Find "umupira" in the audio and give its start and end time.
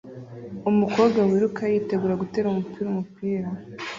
2.49-2.87, 2.93-3.47